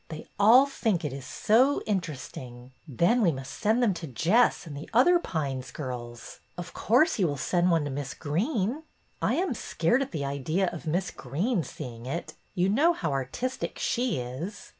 [0.09, 2.71] They all think it is so interesting.
[2.87, 6.39] Then we must send them to Jess and the other Pines girls.
[6.57, 8.81] Of course you will send one to Miss Greene."
[9.21, 12.33] I am scared at the idea of Miss Greene see ing it.
[12.55, 14.69] You know how artistic she is."